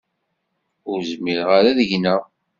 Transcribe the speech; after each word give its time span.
Ur 0.89 0.99
zmireɣ 1.11 1.49
ara 1.57 1.67
ad 1.71 1.79
gneɣ. 1.89 2.21